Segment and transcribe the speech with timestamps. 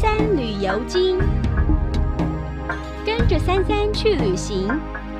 [0.00, 1.18] 三旅游经，
[3.04, 4.68] 跟着三三去旅行，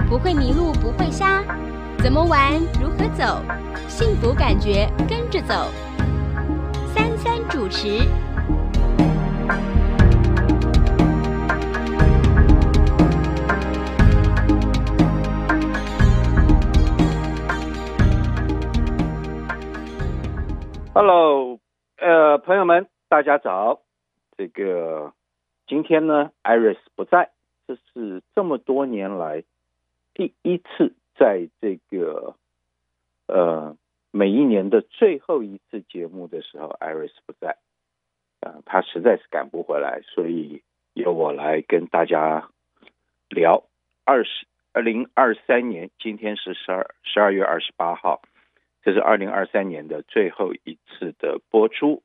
[0.09, 1.43] 不会迷路，不会瞎，
[1.99, 3.43] 怎么玩，如何走，
[3.89, 5.73] 幸福感觉跟着走。
[6.95, 8.07] 三三主持。
[20.95, 21.59] Hello，
[22.01, 23.81] 呃，朋友们，大家早。
[24.39, 25.13] 这个
[25.67, 27.33] 今天呢，Iris 不在，
[27.67, 29.43] 这是这么多年来
[30.15, 32.37] 第一次在这个
[33.27, 33.77] 呃
[34.13, 37.57] 每一年的最后一次节目的时候，Iris 不在。
[38.41, 42.49] 呃，他实在是赶不回来，所以由我来跟大家
[43.29, 43.65] 聊
[44.05, 48.23] 二十二零二三年，今天是十二十二月二十八号。
[48.85, 52.05] 这是二零二三年的最后一次的播出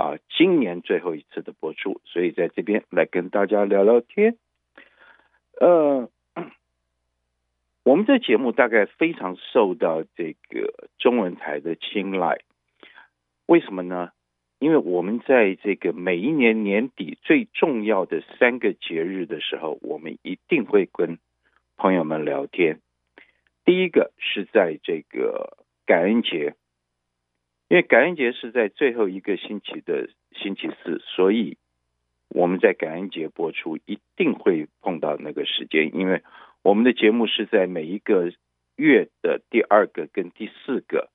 [0.00, 4.38] 啊，今年最后一次的播出，所以在这边来跟大家聊聊天。
[5.60, 6.08] 呃，
[7.84, 12.40] 我们这节目大概非常受到这个中文台的青睐，
[13.44, 14.12] 为什么呢？
[14.58, 21.18] 因为我们在这个每一年年底最重要的三个节日的时候，我们一定会跟
[21.76, 22.80] 朋友们聊天。
[23.64, 25.58] 第一个是在这个。
[25.86, 26.54] 感恩节，
[27.70, 31.56] 因为感恩节是在最后一个星期的星期四，所以
[32.28, 36.24] 我们在感恩节播出一定会碰到那个时间，因为
[36.62, 38.32] 我们的节目是在每一个
[38.74, 41.10] 月的第二个跟第四个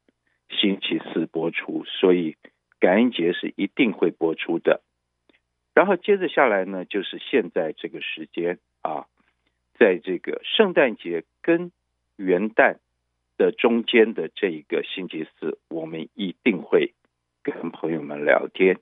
[0.47, 2.37] 星期四播出，所以
[2.79, 4.81] 感恩节是一定会播出的。
[5.73, 9.07] 然后接着下来呢，就是现在这个时间啊，
[9.77, 11.73] 在这个圣诞节跟
[12.15, 12.77] 元旦。
[13.37, 16.93] 的中间的这一个星期四，我们一定会
[17.43, 18.79] 跟朋友们聊天，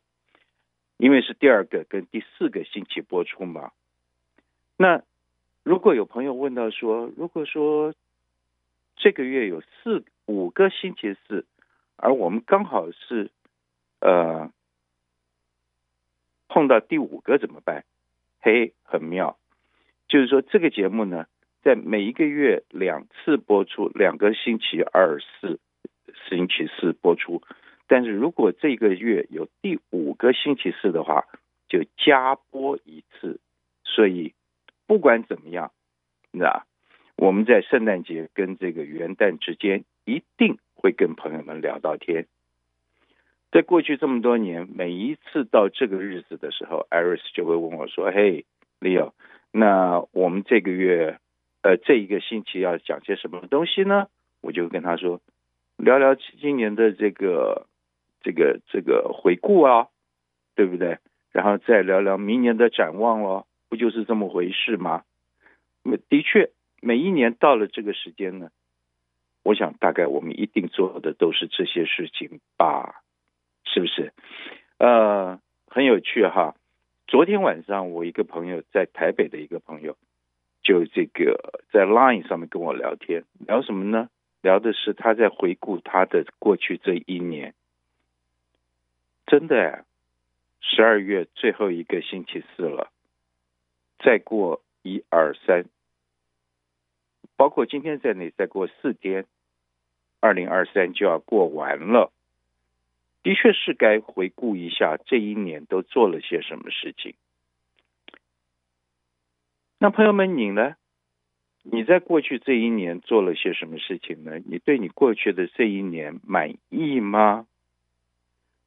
[0.97, 3.71] 因为是第二个跟第四个星期播出嘛。
[4.77, 5.03] 那
[5.63, 7.93] 如果有朋友问到说，如果说
[8.95, 11.45] 这个月有四五个星期四，
[11.95, 13.31] 而我们刚好是
[13.99, 14.51] 呃
[16.47, 17.85] 碰到第五个怎么办？
[18.39, 19.37] 嘿，很妙，
[20.07, 21.25] 就是说这个节目呢。
[21.63, 25.61] 在每一个月两次播出，两个星期二、四、
[26.27, 27.41] 星期四播出。
[27.87, 31.25] 但是如果这个月有第五个星期四的话，
[31.69, 33.39] 就加播一次。
[33.85, 34.33] 所以
[34.87, 35.71] 不管怎么样，
[36.31, 36.65] 那
[37.15, 42.25] 我们在圣诞节跟这个元旦之间一定会跟朋友们聊到天。
[43.53, 48.43] 在过去这么多年，每一次到这个日子的时候，Iris 就会问我说：“嘿
[48.81, 49.13] ，Leo，
[49.51, 51.19] 那我们这个月。”
[51.63, 54.07] 呃，这一个星期要讲些什么东西呢？
[54.41, 55.21] 我就跟他说，
[55.77, 57.67] 聊聊今年的这个
[58.21, 59.87] 这个这个回顾啊，
[60.55, 60.99] 对不对？
[61.31, 65.03] 然后再聊聊明年的展望喽，不就是这么回事吗？
[66.09, 66.51] 的确，
[66.81, 68.49] 每一年到了这个时间呢，
[69.43, 73.01] 我想大概我们一定做的都是这些事情吧，
[73.63, 74.11] 是不是？
[74.79, 76.55] 呃，很有趣哈。
[77.07, 79.95] 昨天晚上我一个朋友在台北的一个朋友。
[80.63, 84.09] 就这个在 Line 上面跟我聊天，聊什么呢？
[84.41, 87.53] 聊的是他在回顾他的过去这一年。
[89.25, 89.85] 真的，
[90.59, 92.91] 十二月最后一个星期四了，
[93.99, 95.65] 再过一二三，
[97.35, 99.25] 包括今天在内，再过四天，
[100.19, 102.11] 二零二三就要过完了。
[103.23, 107.15] 的确是该回顾一下这一年都做了些什么事情。
[109.83, 110.77] 那朋友们，你呢？
[111.61, 114.39] 你在过去这一年做了些什么事情呢？
[114.39, 117.47] 你对你过去的这一年满意吗？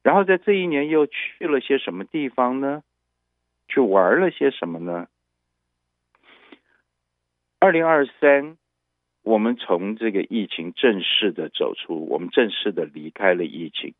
[0.03, 2.83] 然后在这一年又去了些什么地方呢？
[3.67, 5.07] 去玩了些什么呢？
[7.57, 8.55] 二零二三，
[9.23, 13.95] 我们从这个疫情正式的走出，我们正式的离开了疫情，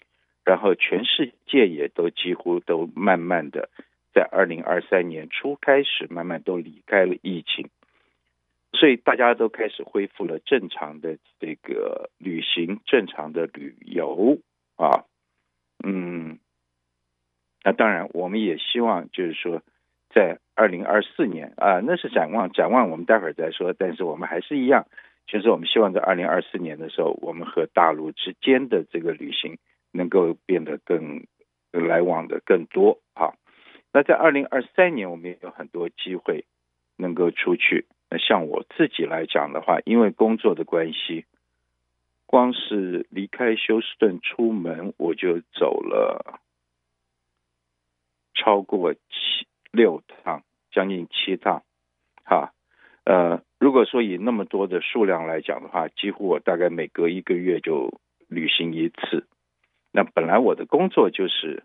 [0.45, 3.69] 然后全世界也都几乎都慢慢的。
[4.17, 7.69] 在二零二三年初开始，慢慢都离开了疫情，
[8.73, 14.39] 所以大家都开始恢复了正常的这个旅行，正常的旅游
[14.75, 15.05] 啊，
[15.85, 16.39] 嗯，
[17.63, 19.61] 那当然我们也希望就是说，
[20.09, 24.87] 在二零二四年啊，那是展望，展望我们待会儿再说，但是我们还是一样，
[25.27, 29.59] 就是我们希望在二零二四年的时候，我们和大陆之间的这个旅行
[29.91, 31.27] 能够变得更
[31.71, 33.35] 来往的更多啊。
[33.93, 36.45] 那在二零二三年，我们也有很多机会
[36.97, 37.85] 能够出去。
[38.09, 41.25] 那像我自己来讲的话，因为工作的关系，
[42.25, 46.39] 光是离开休斯顿出门，我就走了
[48.33, 48.99] 超过七
[49.71, 51.63] 六趟，将近七趟，
[52.23, 52.53] 哈，
[53.03, 59.27] 呃，如果说以那么多的数量来讲的话，几乎我大概每隔一个月就旅行一次。
[59.91, 61.63] 那本来我的工作就是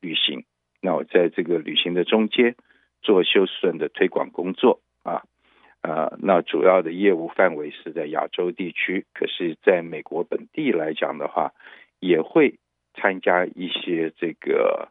[0.00, 0.44] 旅行，
[0.80, 2.56] 那我在这个旅行的中间
[3.02, 5.22] 做休斯顿的推广工作啊，
[5.82, 11.52] 呃，那主要的业务范围是在亚洲地区，可是在美国本地来讲的话，
[12.00, 12.58] 也会
[12.94, 14.88] 参加一些这个。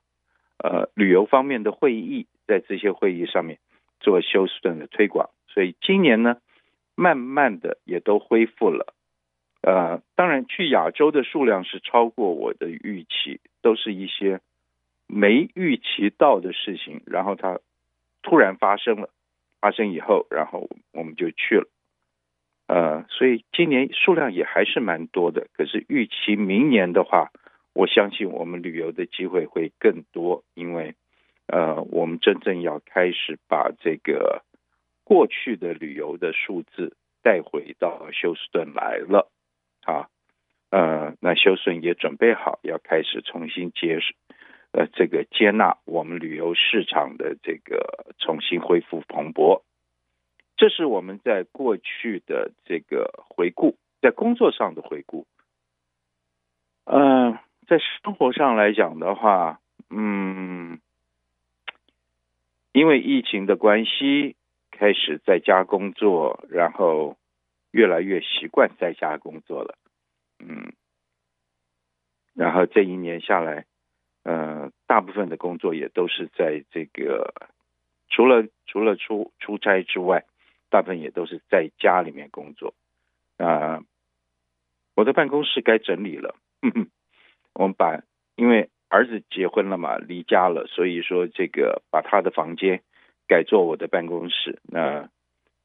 [0.57, 3.59] 呃，旅游方面的会议，在这些会议上面
[3.99, 6.37] 做休斯顿的推广，所以今年呢，
[6.95, 8.95] 慢慢的也都恢复了。
[9.61, 14.39] 呃，当然去亚洲的数量是超过我的预期，都是一些
[15.07, 17.59] 没预期到的事情，然后它
[18.21, 19.09] 突然发生了，
[19.61, 21.67] 发生以后，然后我们就去了。
[22.67, 27.31] 呃，所以今年数量也还是蛮多的，可是预期明年的话。
[27.77, 30.95] 我相信我们旅游的机会会更多，因为，
[31.47, 34.45] 呃，我们真正要开始把这个
[35.03, 39.29] 过去的旅游的数字带回到休斯顿来了，
[39.83, 40.07] 啊，
[40.69, 43.99] 呃，那休斯顿也准备好要开始重新接，
[44.75, 49.61] 呃，这个接纳我们旅游市场的这个重新恢复蓬勃，
[50.57, 55.25] 这是我们在过去的这个回顾，在工作上的回顾，
[56.83, 57.39] 嗯、
[57.69, 60.81] 在生活上来讲的话，嗯，
[62.73, 64.35] 因为疫情的关系，
[64.71, 67.15] 开始在家工作，然后
[67.71, 69.77] 越来越习惯在家工作了，
[70.39, 70.73] 嗯，
[72.33, 73.65] 然后这一年下来，
[74.25, 77.31] 呃，大部分的工作也都是在这个，
[78.09, 80.25] 除了除了出出差之外，
[80.71, 82.73] 大部分也都是在家里面工作，
[83.37, 83.83] 啊、
[84.95, 86.35] 我的办公室该整理了，
[87.53, 88.01] 我们把，
[88.35, 92.81] 因为儿子结婚了嘛，离家了，所以说这个把他的房间
[93.27, 94.59] 改做我的办公室。
[94.63, 95.07] 那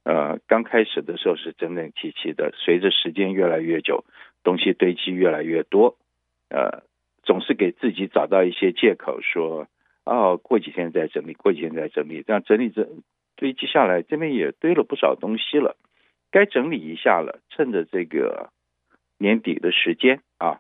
[0.05, 4.05] 呃，刚开始的时候是整整齐齐的，随着时间越来越久，
[4.45, 5.97] 东西堆积越来越多，
[6.51, 6.83] 呃，
[7.31, 9.69] 总是给自己找到一些借口说，
[10.05, 12.89] 哦，过几天再整理，过几天再整理，这样整理着
[13.37, 15.77] 堆积下来，这边也堆了不少东西了，
[16.33, 18.51] 该整理一下了，趁着这个
[19.17, 20.59] 年底的时间啊。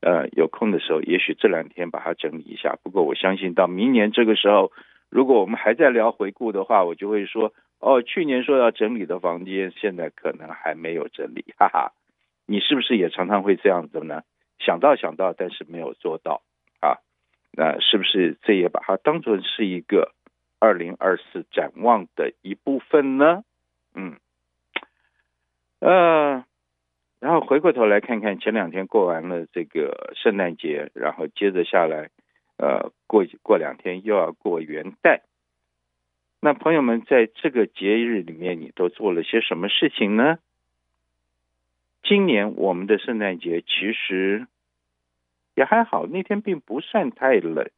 [0.00, 2.78] 呃，有空的时候，也许这两天把它整理一下。
[2.82, 4.72] 不过我相信到明年这个时候，
[5.10, 11.92] 如果我们还在聊回顾的话，我就会说，哦，去年说要整理的房间，现在可能还没有整理，哈哈。
[12.46, 14.22] 你是不是也常常会这样子呢？
[14.58, 16.42] 想到想到，但是没有做到
[16.80, 16.98] 啊。
[17.52, 20.12] 那是不是这也把它当作是一个
[20.58, 23.42] 二零二四展望的一部分呢？
[23.94, 24.16] 嗯，
[25.80, 26.44] 呃。
[27.18, 32.10] 然后回过头来看看，前两天过完了这个圣诞节，然后接着下来，
[32.58, 35.22] 呃，过过两天又要过元旦。
[36.40, 40.38] 那朋友们在这个节日里面，你都做了些什么事情呢？
[42.08, 44.46] 今年我们的圣诞节其实
[45.56, 47.68] 也还好，那天并不算太冷，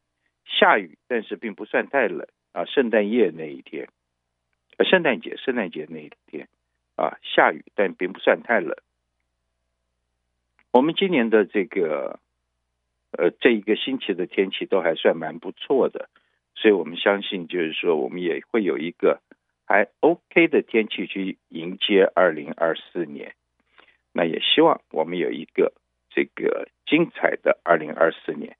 [0.45, 2.63] 下雨，但是并不算太冷啊。
[2.65, 3.89] 圣诞夜那一天，
[4.77, 6.47] 呃，圣诞节，圣诞节那一天
[6.95, 8.77] 啊，下雨，但并不算太冷。
[10.71, 12.19] 我们今年的这个，
[13.17, 16.07] 呃，这一个星期的天气都还算蛮不错的，
[16.53, 19.21] 所以我们相信，就是说，我们也会有一个
[19.65, 23.33] 还 OK 的天气去迎接二零二四年。
[24.19, 25.71] 那也希望我们有一个
[26.09, 28.57] 这个精彩的二零二四年。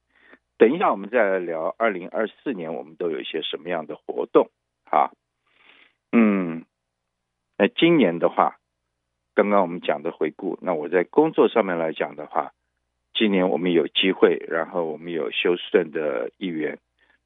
[0.57, 4.49] 等一下，我们再来聊二零二四年我们都有一些什么样的活动
[4.85, 5.11] 啊？
[6.13, 6.63] 嗯，
[7.57, 8.55] 那今年的话。
[9.35, 12.51] 刚刚我们讲的回顾，那我在工作上面来讲的话，
[13.13, 16.79] 今年我们有机会，然后我们有休斯顿的议员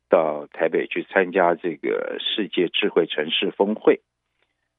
[0.09, 4.01] 到台北去参加这个世界智慧城市峰会，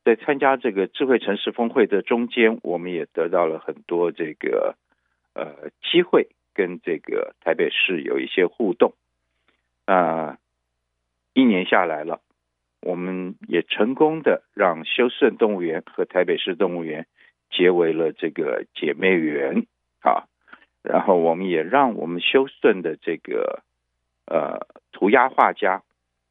[0.04, 4.76] 在参加这个智慧城市峰会的中间，我们也得到了很多这个
[5.34, 8.94] 呃机会，跟这个台北市有一些互动。
[9.86, 10.38] 啊、
[11.32, 12.20] 一年下来了，
[12.80, 17.06] 我们也成功的让休斯顿动物园和台北市动物园。
[17.50, 19.66] 结为了这个姐妹园
[20.00, 20.26] 啊，
[20.82, 23.62] 然后我们也让我们休斯顿的这个
[24.26, 25.82] 呃涂鸦画家，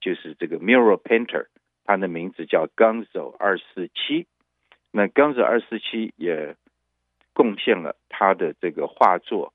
[0.02, 1.46] 就是这个 mural painter，
[1.86, 4.28] 他的名字叫 Gonzo 二四七，
[4.92, 6.56] 那 Gonzo 二四七也
[7.34, 9.54] 贡献了他的这个画作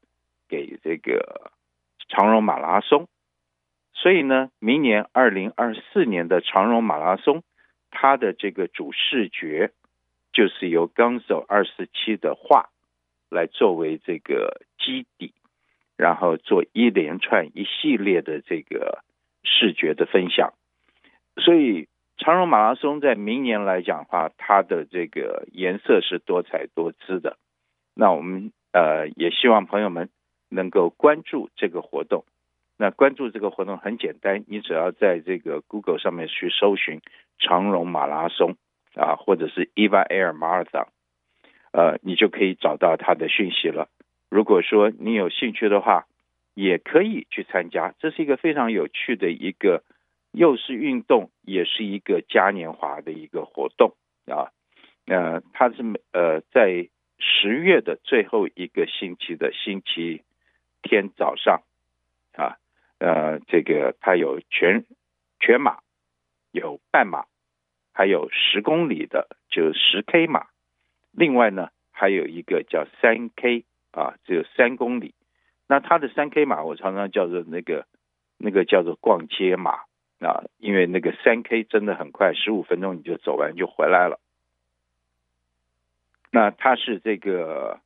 [0.48, 1.52] 给这个
[2.08, 3.08] 长荣马拉松，
[3.92, 7.42] 所以呢，明年二零二四年的长荣马拉松，
[7.90, 9.72] 他的这个主视觉。
[10.30, 12.68] 就是由钢手二四七的画
[13.28, 15.32] 来作为这个基底，
[15.96, 19.02] 然后做一连串一系列的这个
[19.42, 20.52] 视觉的分享。
[21.38, 21.88] 所以
[22.18, 27.38] 长荣马拉松在明年来讲的话，它的这个颜色是多彩多姿的。
[27.94, 30.10] 那我们呃也希望朋友们
[30.50, 32.24] 能够关注这个活动。
[32.76, 37.00] 那关注这个活动很简单，你只要在这个 Google 上面去搜寻
[37.38, 38.56] 长荣马拉松
[38.94, 40.86] 啊，或者是 EVA Air Marathon，
[41.72, 43.88] 呃，你就可以找到它的讯息了。
[44.30, 46.06] 如果说你有兴趣的话，
[46.54, 47.94] 也可以去参加。
[47.98, 49.82] 这是一个非常有趣的一个，
[50.38, 54.52] 又是运动，也是一个嘉年华的一个活动啊。
[55.06, 60.22] 呃，它是呃在十月的最后一个星期的星期
[60.80, 61.62] 天早上
[62.34, 62.56] 啊。
[63.00, 64.84] 呃，这个它有全
[65.40, 65.80] 全马，
[66.52, 67.24] 有半马，
[67.92, 70.46] 还有十公里的，就十 K 马。
[71.10, 75.16] 另外呢，还有一个叫三 K 啊，只有三公里。
[75.66, 77.86] 那它的三 K 马，我常常叫做那个
[78.36, 79.87] 那个叫做逛街马
[80.20, 84.20] 啊，因为那个三 K 真的很快，十五分钟你就走完就回来了。
[86.30, 87.80] 那他是这个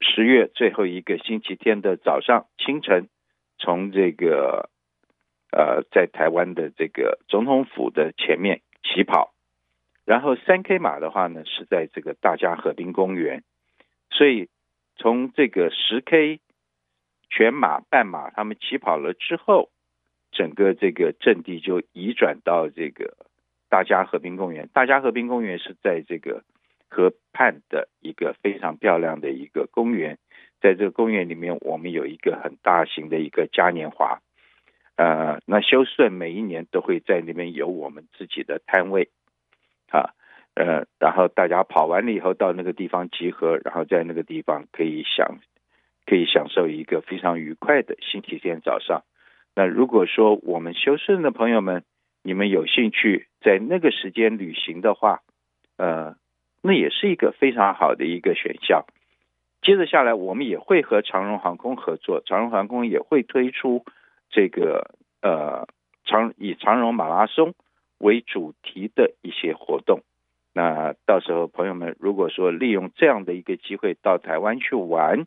[0.00, 3.08] 十月最后一个星期天的早上清晨。
[3.58, 4.68] 从这个
[5.50, 9.32] 呃，在台湾的这个总统府的前面起跑，
[10.04, 13.42] 然后三 K 马的话呢，是在这个大家河滨公园，
[14.10, 14.50] 所以
[14.96, 16.40] 从这个十 K
[17.30, 19.70] 全马、半马他们起跑了之后，
[20.36, 23.16] 整个这个阵地就移转到这个
[23.70, 24.68] 大家和平公园。
[24.74, 26.44] 大家和平公园是在这个
[26.90, 30.18] 河畔的一个非常漂亮的一个公园。
[30.60, 34.20] 在这个公园里面，我们有一个很大型的一个嘉年华，
[34.96, 39.08] 呃，那休斯顿每一年都会在那边有我们自己的摊位，
[39.90, 40.12] 啊，
[40.54, 45.38] 呃，然后大家跑完了以后到那个地方集合，然后在那个地方可以享
[46.06, 49.02] 可以享受一个非常愉快的星期天早上。
[49.56, 51.82] 那如果说我们休斯顿的朋友们，
[52.22, 55.22] 你们有兴趣在那个时间旅行的话，
[55.78, 56.14] 呃，
[56.62, 58.84] 那也是一个非常好的一个选项。
[59.62, 63.84] 接着下来，我们也会和长荣航空合作，长荣航空也会推出
[64.28, 64.90] 这个
[65.22, 65.66] 呃
[66.04, 67.54] 长以长荣马拉松
[67.98, 70.02] 为主题的一些活动。
[70.52, 75.26] 那到时候朋友们如果说利用这样的一个机会到台湾去玩，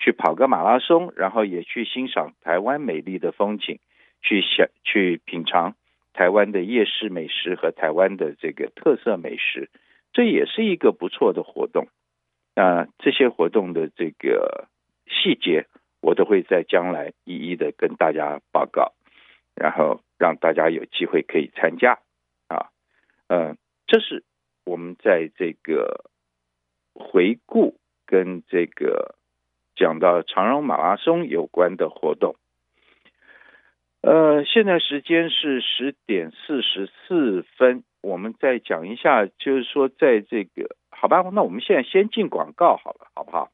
[0.00, 3.78] 去跑个马拉松，然后也去欣赏台湾美丽的风景，
[4.22, 5.76] 去享去品尝
[6.12, 9.70] 台湾的夜市美食和台湾的这个特色美食，
[10.12, 11.86] 这也是一个不错的活动。
[12.56, 14.68] 那这些活动的这个
[15.06, 15.66] 细节，
[16.00, 18.92] 我都会在将来一一的跟大家报告，
[19.54, 22.00] 然后让大家有机会可以参加
[22.48, 22.70] 啊。
[23.28, 24.24] 嗯，这是
[24.64, 26.10] 我们在这个
[26.94, 29.14] 回顾跟这个
[29.80, 32.36] 讲到长荣马拉松有关的活动。
[34.02, 40.76] 呃，现在时间是十点四十四分，我们再讲一下，就是说在这个。
[40.90, 43.50] 好吧，那我们现在先进广告好了，好不好？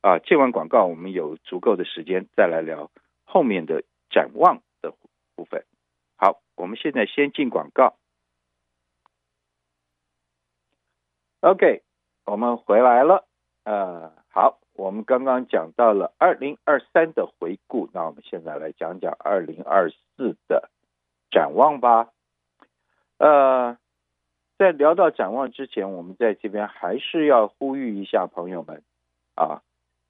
[0.00, 2.92] 啊，进完广告，我们有足够的时间再来聊
[3.24, 4.94] 后面的展望的
[5.34, 5.64] 部分。
[6.16, 7.96] 好，我们现在先进广告。
[11.40, 11.82] OK，
[12.26, 13.26] 我们回来了。
[13.64, 20.70] 呃，好，我们刚刚讲到了二零二三的回顾，那我们现在来讲讲二零二四的
[21.30, 22.10] 展望吧。
[23.18, 23.78] 呃。
[24.56, 28.84] 在聊到展望之前，我们在这边还是要呼吁一下朋友们
[29.34, 29.62] 啊，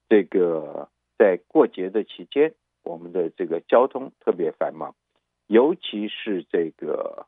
[0.07, 2.53] 这个在过节的期间，
[2.83, 4.93] 我们的这个交通特别繁忙，
[5.47, 7.25] 尤其是这个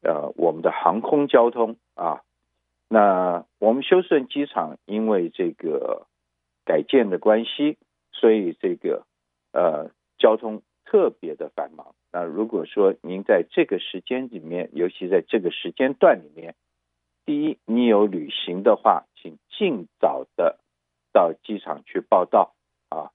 [0.00, 2.22] 呃我们的航空交通啊。
[2.88, 6.06] 那我们休斯顿机场因为这个
[6.64, 7.78] 改建的关系，
[8.12, 9.04] 所以这个
[9.52, 11.94] 呃交通特别的繁忙。
[12.12, 16.54] 那如果说您在这个时间里面，尤其在这个时间段里面，
[17.24, 20.58] 第一，你有旅行的话，请尽早的
[21.12, 22.54] 到机场去报到
[22.88, 23.10] 啊，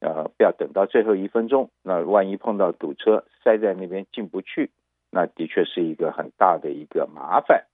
[0.00, 4.70] 呃，不要等到最后一分钟，那万一碰到堵车，塞在那边进不去，
[5.10, 7.66] 那的确是一个很大的一个麻烦。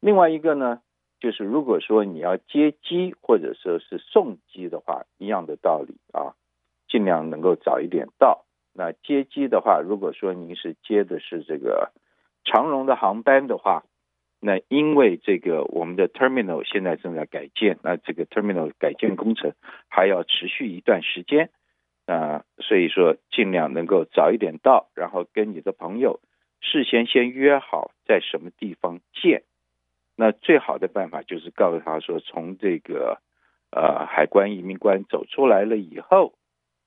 [0.00, 0.80] 另外一个呢，
[1.20, 6.34] 就是如果说你要接机或者说是送机的话，一样的道理啊，
[6.88, 8.46] 尽量能够早一点到。
[8.72, 11.92] 那接机的话，如果说您是接的是这个
[12.44, 13.84] 长荣的航班的话，
[14.40, 19.52] 那因为这个我们的 terminal 现在正在改建，那这个 terminal 改建工程
[19.88, 21.50] 还要持续一段时间，
[22.06, 26.20] 啊，所以说尽量能够早一点到，然后跟你的朋友
[26.62, 29.42] 事先先约好在什么地方见。
[30.20, 33.18] 那最好的办法就是告诉他说，从这个
[33.72, 36.34] 呃海关移民关走出来了以后，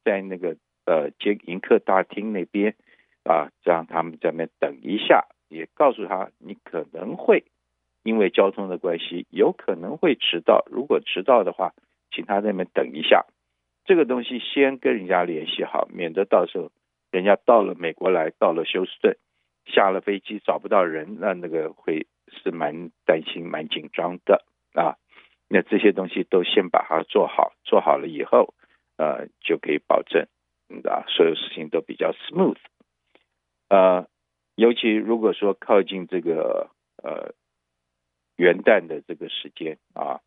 [0.06, 0.56] 在那个。
[0.86, 2.76] 呃，接迎客大厅那边，
[3.24, 7.46] 啊，让他们在那等一下，也告诉他你可能会
[8.04, 10.66] 因为交通的关系，有可能会迟到。
[10.70, 11.72] 如果迟到的话，
[12.12, 13.26] 请他在那边等一下。
[13.86, 16.70] 这个东西先跟人家联系好，免得到时候
[17.12, 19.16] 人家到了美国来，到了休斯顿，
[19.66, 24.98] 下了飞机找不到人，那那个会是蛮担心、蛮紧张的啊。
[25.48, 28.54] 那这些东西都先把它做好，做好了以后，
[28.98, 30.28] 呃，就可以保证，
[30.84, 32.58] 啊，所有事情都比较 smooth。
[33.70, 34.08] 呃，
[34.56, 36.70] 尤其如果说靠近这个
[37.02, 37.34] 呃
[38.36, 40.20] 元旦的这个时间啊。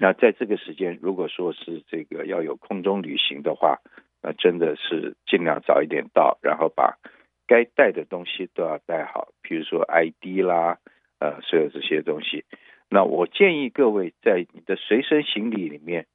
[0.00, 3.78] 那在这个时间，如果说是这个要有空中旅行的话，
[4.22, 6.98] 那真的是尽量早一点到，然后把
[7.48, 10.78] 该带的东西都要带好，比如说 ID 啦，
[11.18, 12.44] 呃，所有这些东西。
[12.88, 16.06] 那我建议各位在你的随身行李里面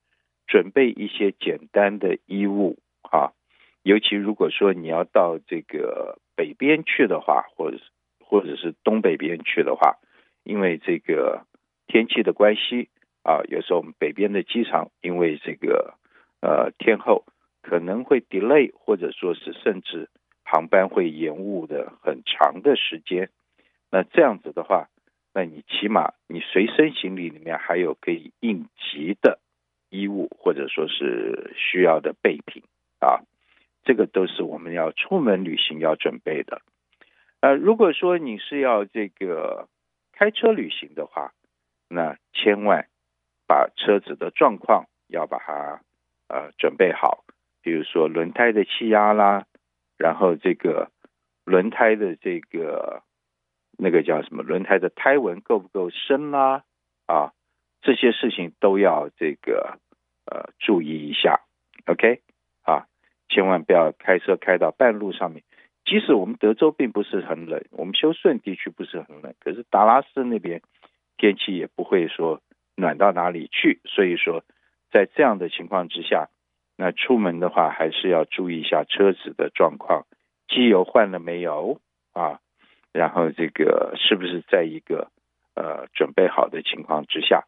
[0.47, 3.33] 准备一些简单的衣物啊，
[3.81, 7.77] 尤其如果说你要到这个北边去的话，或者
[8.21, 9.97] 或者是东北边去的话，
[10.43, 11.45] 因为这个
[11.87, 12.89] 天气的关系。
[13.25, 15.93] 啊，有时候我们北边的机场因为这个
[16.41, 17.23] 呃天候
[17.61, 20.09] 可能会 delay，或者说是甚至
[20.53, 23.29] 航班会延误的很长的时间。
[23.89, 24.87] 那这样子的话，
[25.33, 29.39] 那你起码你随身行李里面还有可以应急的
[29.89, 32.61] 衣物，或者说是需要的备品
[32.99, 33.25] 啊，
[33.83, 36.61] 这个都是我们要出门旅行要准备的。
[37.39, 39.67] 呃，如果说你是要这个
[40.11, 41.33] 开车旅行的话，
[41.89, 42.85] 那千万。
[43.45, 45.81] 把车子的状况要把它
[46.29, 47.25] 呃准备好，
[47.61, 49.45] 比如说轮胎的气压啦，
[49.97, 50.91] 然后这个
[51.45, 53.03] 轮胎的这个
[53.77, 54.43] 那个叫什么？
[54.43, 56.63] 轮胎的胎纹够不够深啦？
[57.05, 57.33] 啊，
[57.81, 59.79] 这些事情都要这个
[60.25, 61.41] 呃注意一下。
[61.85, 62.21] OK
[62.63, 62.87] 啊，
[63.29, 65.43] 千万不要开车开到半路上面。
[65.85, 70.61] 即使我们德州并不是很冷，我们休斯顿地区不是很冷，可是达拉斯那边
[71.17, 72.41] 天气也不会说。
[72.75, 73.81] 暖到哪里去？
[73.85, 74.43] 所以说，
[74.91, 76.29] 在这样的情况之下，
[76.75, 80.05] 那出门的话还是要注意一下车子的状况，
[80.47, 81.79] 机油换了没有
[82.13, 82.39] 啊？
[82.91, 85.09] 然后这个是不是在一个
[85.55, 87.45] 呃准备好的情况之下？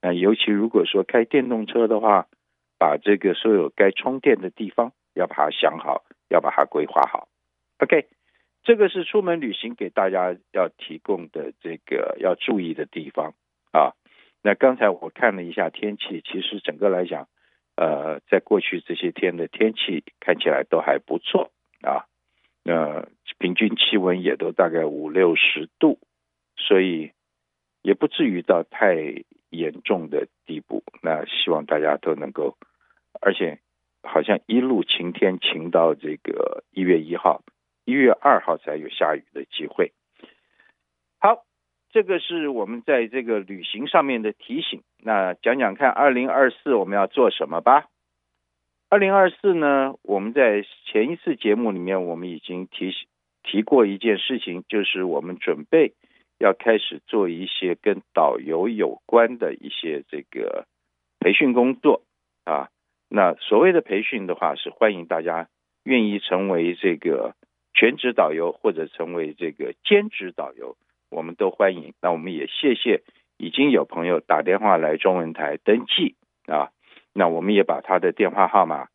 [0.00, 2.26] 那尤其如果说开电动车的话，
[2.78, 7.28] 把这个所有该充电的地方要把它想好，要把它规划好。
[7.78, 8.06] OK，
[8.62, 13.34] 这个是出门旅行给大家要提供的这个要注意的地方
[13.72, 13.94] 啊。
[14.42, 17.26] 那刚才我看了一下天气，其实整个来讲，
[17.78, 22.10] 呃，在过去这些天的天气看起来都还不错啊。
[22.64, 23.06] 那
[23.38, 26.00] 平均气温也都大概五六十度，
[26.56, 27.12] 所以
[27.80, 28.96] 也不至于到太
[29.48, 30.82] 严重的地步。
[31.02, 32.58] 那希望大家都能够，
[33.20, 33.60] 而且
[34.02, 37.44] 好像一路晴天晴到这个一月一号，
[37.84, 39.92] 一月二号才有下雨的机会。
[41.90, 44.82] 这个是我们在这个旅行上面的提醒。
[45.02, 47.86] 那讲讲看，二零二四我们要做什么吧？
[48.90, 52.92] 二零二四呢，我们在前一次节目里面，我们已经提
[53.42, 55.92] 提过一件事情，就是我们准备
[56.38, 60.66] 要开始做一些跟导游有关的一些这个
[61.20, 62.02] 培训工作
[62.44, 62.68] 啊。
[63.08, 65.48] 那所谓的培训的话，是欢迎大家
[65.84, 67.34] 愿意成为这个
[67.72, 70.76] 全职导游，或者成为这个兼职导游。
[71.10, 73.02] 我们都欢迎，那我们也谢谢
[73.36, 76.16] 已经有朋友打电话来中文台登记
[76.46, 76.70] 啊，
[77.12, 78.88] 那我们也把他的电话号码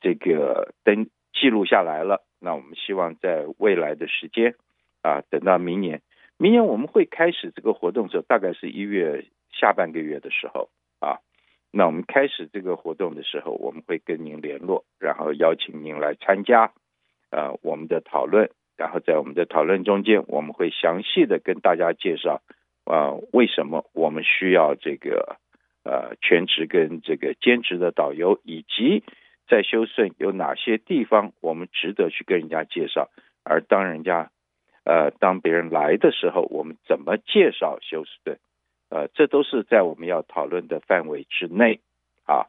[0.00, 2.24] 这个登记录下来了。
[2.40, 4.54] 那我们希望在未来的时间
[5.02, 6.02] 啊，等到明年，
[6.38, 11.18] 明年我们会开始这个活动的时候，大概是一月下半个月的时候啊。
[11.70, 16.72] 那我们开始这个活动的时候，我们会跟您联络，然后邀请您来参加
[17.30, 18.50] 呃我们的讨论。
[18.80, 22.40] 然后在我们的讨论中间，我们会详细的跟大家介绍，
[22.84, 25.36] 啊、为什么我们需要这个
[25.84, 29.04] 呃全职跟这个兼职的导游，以及
[29.46, 33.10] 在休斯顿有哪些地方我们值得去跟人家介绍，
[33.44, 34.30] 而当人家
[34.84, 38.38] 呃当别人来的时候，我们怎么介绍休斯顿，
[38.88, 41.80] 呃，这都是在我们要讨论的范围之内
[42.24, 42.46] 啊。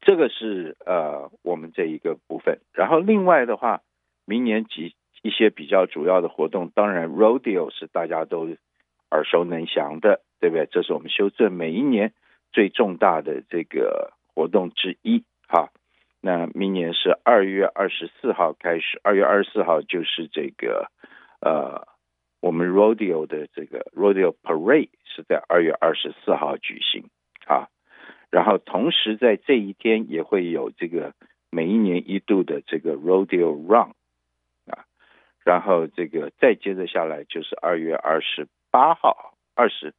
[0.00, 3.80] 这个是呃我们这一个部分，然后另外的话。
[4.28, 8.46] 明年几一些比较主要的活动，当然 Rodeo 是大家都
[9.10, 10.66] 耳熟能详的，对不对？
[10.70, 12.12] 这是我们休斯顿每一年
[12.52, 15.24] 最重大的这个活动之一。
[15.48, 15.70] 哈，
[16.20, 20.90] 那明年是二月二十四号开始，二月二十四号就是这个
[21.40, 21.88] 呃，
[22.42, 27.08] 我们 Rodeo 的这个 Rodeo Parade 是在二月二十四号举行
[27.46, 27.68] 啊。
[28.30, 31.14] 然后同时在这一天也会有这个
[31.50, 33.94] 每一年一度的这个 Rodeo Run，
[35.48, 39.94] 然后这个再接着下来就是二月二十八号、二十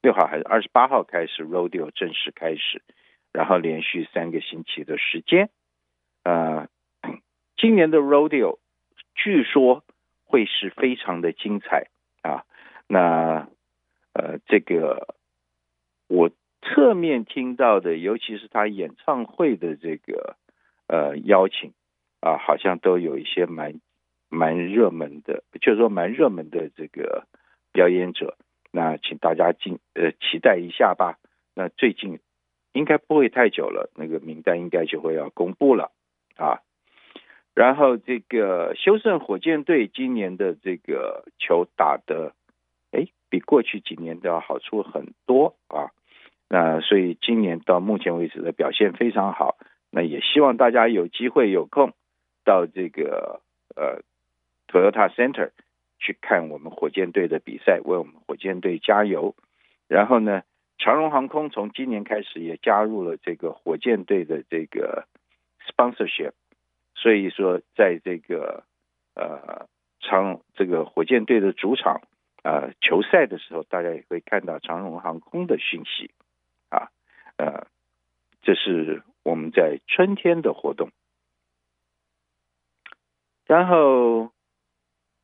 [0.00, 2.80] 六号还是二十八号开始 Rodeo 正式开始，
[3.32, 5.50] 然后连续三个星期的时间。
[6.22, 6.68] 呃，
[7.56, 8.60] 今年的 Rodeo
[9.16, 9.82] 据说
[10.22, 11.88] 会是非常的精彩
[12.22, 12.44] 啊。
[12.86, 13.48] 那
[14.12, 15.16] 呃，这个
[16.06, 20.36] 我侧面听到的，尤其是他演唱会的这个
[20.86, 21.72] 呃邀请
[22.20, 23.80] 啊，好像都有一些蛮
[24.32, 27.26] 蛮热门的，就是说蛮热门的这个
[27.72, 28.36] 表演者。
[28.72, 31.18] 那请大家进呃期待一下吧。
[31.54, 32.18] 那最近
[32.72, 35.92] 应该不会太久了，那个名单应该就会要公布了
[36.36, 36.62] 啊。
[37.54, 42.32] 然后这个休胜火箭队今年的这个球打得。
[42.94, 45.88] 哎，比过去几年都要好出很多啊！
[46.46, 49.56] 那所以今年到目前为止的表现非常好。
[49.90, 51.94] 那也希望大家有机会有空
[52.44, 53.40] 到这个
[53.74, 54.02] 呃
[54.72, 55.50] Toyota Center
[55.98, 59.36] 去看我们火箭队的比赛，为我们火箭队加油。
[59.86, 60.42] 然后呢，
[60.78, 65.06] 长荣航空从今年开始也加入了这个火箭队的这个
[65.68, 66.32] sponsorship，
[66.94, 68.64] 所以说在这个
[69.14, 69.68] 呃
[70.00, 72.00] 长这个火箭队的主场。
[72.44, 76.10] 呃，球赛的时候，大家也会看到长荣航空的讯息
[76.70, 76.90] 啊。
[77.36, 77.68] 呃，
[78.42, 80.90] 这是我们在春天的活动。
[83.46, 84.32] 然后，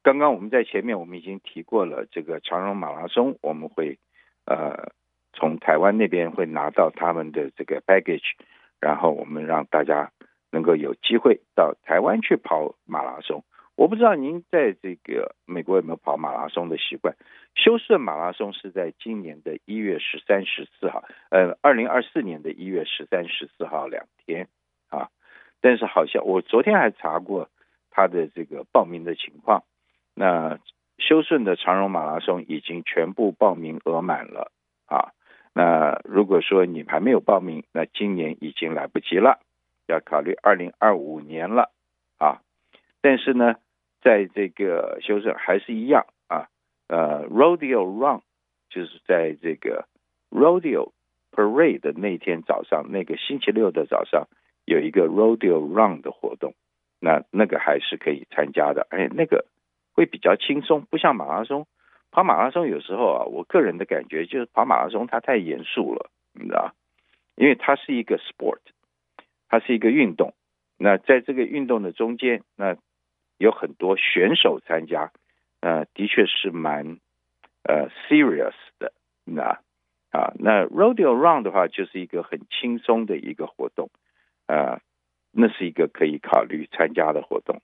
[0.09, 3.99] 刚刚我们在前面我们已经提过了，这个长荣马拉松，我们会
[4.47, 4.91] 呃
[5.35, 8.33] 从台湾那边会拿到他们的这个 baggage，
[8.81, 10.11] 然后我们让大家
[10.51, 13.45] 能够有机会到台湾去跑马拉松。
[13.77, 17.15] 我不知道您在这个美国有没有跑马拉松的习惯？
[17.55, 24.49] 休斯顿马拉松是在今年的一月十三、十四号，呃，二零二四年的一月十三、十四号两天
[24.89, 25.11] 啊。
[25.61, 27.51] 但是好像我昨天还查过
[27.91, 29.65] 他的这个报名的情况，
[30.19, 30.59] 那
[30.99, 34.51] 休胜的长荣马拉松已经全部报名额满了
[34.87, 35.15] 啊。
[35.55, 39.39] 那如果说你还没有报名，那今年已经来不及了，
[39.87, 41.71] 要考虑二零二五年了
[42.19, 42.43] 啊。
[43.01, 43.55] 但是呢。
[44.01, 46.47] 在这个休胜还是一样啊，
[46.87, 48.23] 呃，Rodeo Run
[48.71, 49.89] 就是在这个
[50.31, 50.93] Rodeo
[51.33, 54.29] Parade 的那天早上，那个星期六的早上
[54.65, 56.55] 有一个 Rodeo Run 的活动，
[57.01, 59.47] 那那个还是可以参加的，哎，那个
[59.99, 61.67] 会比较轻松，不像马拉松。
[62.13, 66.73] 跑马拉松有时候啊，我个人的感觉就是跑马拉松它太严肃了，你知道，
[67.35, 68.61] 因为它是一个 sport，
[69.49, 70.35] 它是一个运动，
[70.79, 72.77] 那在这个运动的中间，那
[73.39, 75.11] 有很多选手参加，
[75.61, 76.99] 呃，的确是蛮
[77.65, 78.93] 呃 serious 的，
[79.25, 79.59] 那
[80.13, 83.91] 啊，那 Rodeo Run 的话就是一个很轻松的一个活动，
[84.47, 84.79] 呃，
[85.33, 87.61] 那是一个可以考虑参加的活动，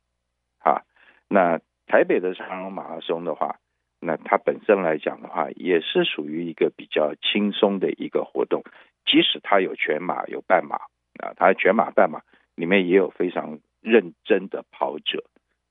[0.58, 0.82] 啊，
[1.28, 3.58] 那台北的长荣马拉松的话，
[4.00, 8.62] 那它本身来讲的话，也是属于一个比较轻松的一个活动，
[9.06, 10.76] 即使它有全马有半马
[11.24, 12.22] 啊，它全马半马
[12.54, 15.24] 里面也有非常认真的跑者。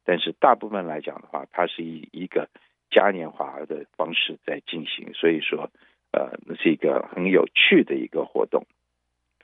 [0.06, 2.49] 但是大部分来讲的话，它是以一个
[2.89, 5.71] 嘉年华的方式在进行，所以说，
[6.12, 8.65] 呃，那是一个很有趣的一个活动。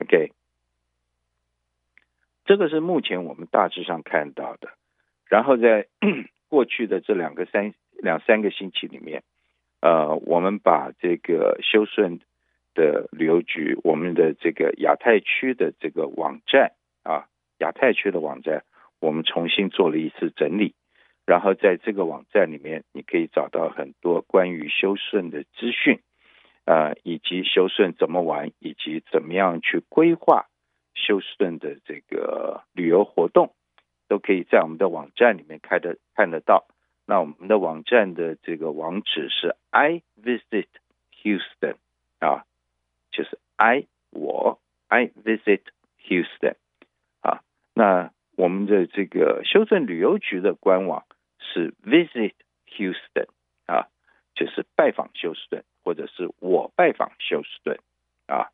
[0.02, 0.32] OK，
[2.46, 4.70] 这个是目前我们大致上看到的。
[5.28, 5.88] 然后在
[6.50, 9.24] 过去的这两个三两三个星期里面，
[9.80, 12.20] 呃，我们把这个休顺
[12.74, 17.28] 的旅游局，我们的这个亚太区的这个网站啊，
[17.60, 18.64] 亚太区的网站。
[19.02, 20.76] 我们重新做了一次整理，
[21.26, 26.02] 然后在这个网站里面，你可以找到很多关于休顺的资讯，
[26.66, 30.48] 呃，以及休顺怎么玩，以及怎么样去规划
[30.96, 33.54] 休顺的这个旅游活动，
[34.10, 36.68] 都可以在我们的网站里面看得看得到。
[37.06, 40.68] 那我们的网站的这个网址是 I visit
[41.24, 41.78] Houston
[42.20, 42.44] 啊，
[43.12, 45.62] 就是 I 我 I visit
[46.04, 46.56] Houston
[47.22, 47.40] 啊，
[47.74, 48.12] 那。
[48.40, 51.04] 我们的这个休胜旅游局的官网
[51.40, 52.36] 是 Visit
[52.70, 53.28] Houston
[53.66, 53.90] 啊，
[54.34, 57.78] 就是拜访休斯顿，或者是我拜访休斯顿
[58.28, 58.48] 啊，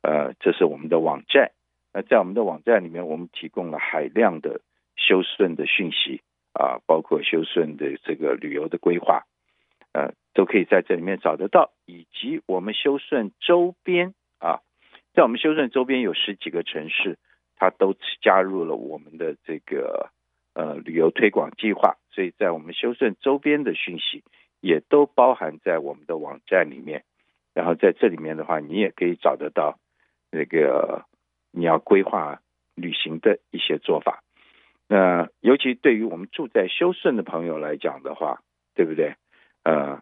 [0.00, 1.52] 呃，这是我们的网站。
[1.92, 4.62] 那在我们的网站里面，我们提供了海量的
[5.06, 6.20] 休斯顿的讯息
[6.52, 9.22] 啊，包括休斯顿的这个旅游的规划，
[9.92, 14.60] 呃，都可以在这里面找得到，以及我们休顺周边啊，
[15.14, 17.18] 在我们休顺周边有十几个城市。
[17.58, 20.10] 它都加入了我们的这个
[20.52, 24.22] 呃旅游推广计划，所以在我们休顺周边的讯息
[24.60, 27.02] 也都包含在我们的网站里面。
[27.54, 29.78] 然后在这里面的话，你也可以找得到
[30.30, 31.06] 那个
[31.50, 32.42] 你要规划
[32.74, 34.22] 旅行的一些做法。
[34.88, 38.40] 那尤其对于我们住在修顺的朋友来讲的话，
[38.74, 39.16] 对不对？
[39.64, 40.00] 呃，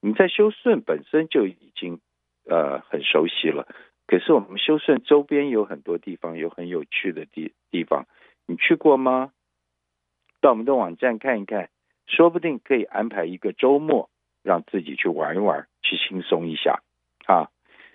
[0.00, 2.00] 你在修顺本身就已经
[2.48, 3.68] 呃很熟悉了，
[4.06, 8.06] 可是我们修顺周边有很多地方有很有趣的地地方，
[8.46, 9.32] 你去过吗？
[10.40, 11.68] 到我们的网站看一看，
[12.06, 14.10] 说不定可以安排一个周末，
[14.42, 16.82] 让自己去玩一玩，去轻松一下
[17.26, 17.48] 啊。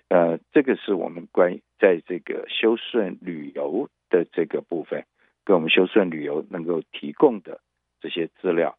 [0.08, 5.04] 呃，这个是我们关于在这个修顺旅游的这个部分，
[5.44, 7.60] 跟我们休顺旅游能够提供的
[8.00, 8.76] 这些资料。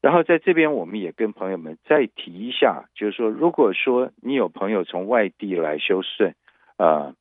[0.00, 6.34] 然后在这边，我们也跟朋友们再提一下，就是说，如果说你有朋友从外地来休顺，
[6.76, 7.14] 呃，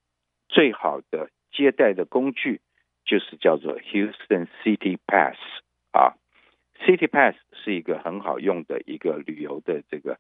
[0.49, 2.59] 最好的接待的工具
[3.05, 5.37] 就是叫做 Houston City Pass
[5.93, 6.15] 啊
[6.85, 10.17] ，City Pass 是一个很好用的一个旅游的这个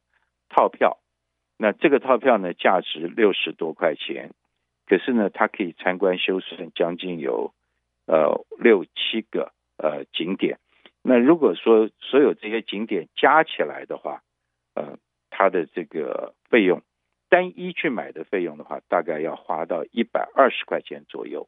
[0.47, 0.99] 套票。
[1.57, 4.31] 那这个套票呢，价值六十多块钱，
[4.87, 7.53] 可是呢，它可以参观休顺将近有
[8.05, 10.59] 呃六七个呃景点。
[11.01, 14.21] 那如果说所有这些景点加起来的话，
[14.75, 14.97] 呃，
[15.29, 16.81] 它的这个费用
[17.29, 21.47] 单一去买的费用的话，大概要花到一百二十块钱左右，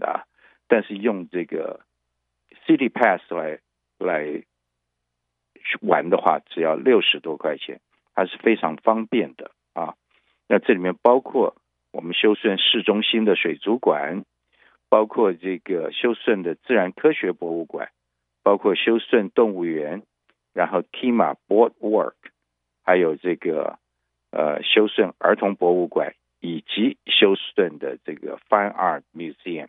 [0.00, 0.24] 啊，
[0.68, 1.80] 但是用这个
[2.66, 3.60] City Pass 来
[3.98, 4.42] 来
[5.54, 7.80] 去玩的话，只要六十多块钱。
[8.14, 9.94] 还是非常方便的啊！
[10.46, 11.56] 那这里面包括
[11.92, 14.26] 我们休顺市中心的水族馆，
[14.92, 17.88] 包括这个休顺的自然科学博物馆，
[18.42, 20.02] 包括休顺动物园，
[20.52, 22.12] 然后 Kima Boardwalk，
[22.84, 23.78] 还有这个
[24.32, 29.68] 呃休顺儿童博物馆，以及休顺的这个 Fine Art Museum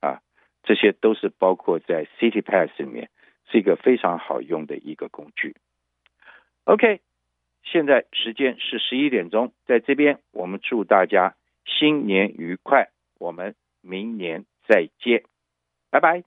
[0.00, 0.20] 啊，
[0.62, 3.08] 这些都是包括在 City Pass 里面，
[3.50, 5.56] 是一个非常好用的一个工具。
[6.64, 7.00] OK。
[7.62, 15.24] 现在时间是十一点钟，在这边我们祝大家新年愉快，我们明年再见，
[15.90, 16.22] 拜拜。